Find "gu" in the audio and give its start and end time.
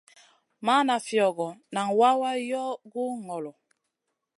2.91-3.03